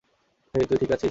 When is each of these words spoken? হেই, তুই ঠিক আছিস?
হেই, 0.53 0.65
তুই 0.69 0.77
ঠিক 0.77 0.91
আছিস? 0.91 0.99